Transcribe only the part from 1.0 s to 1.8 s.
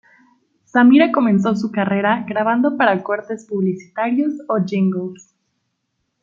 comenzó su